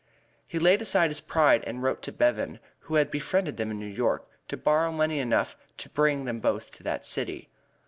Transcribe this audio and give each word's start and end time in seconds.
He 0.47 0.57
laid 0.57 0.81
aside 0.81 1.11
his 1.11 1.21
pride 1.21 1.63
and 1.67 1.83
wrote 1.83 2.01
to 2.01 2.11
Bevan, 2.11 2.59
who 2.79 2.95
had 2.95 3.11
befriended 3.11 3.57
them 3.57 3.69
in 3.69 3.77
New 3.77 3.85
York, 3.85 4.27
to 4.47 4.57
borrow 4.57 4.91
money 4.91 5.19
enough 5.19 5.55
to 5.77 5.89
bring 5.91 6.25
them 6.25 6.39
both 6.39 6.71
to 6.71 6.81
that 6.81 7.05
city. 7.05 7.51